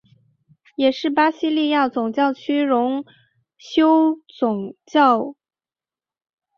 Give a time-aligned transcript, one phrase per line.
[0.77, 3.05] 也是巴西利亚总教区荣
[3.59, 5.35] 休总主教。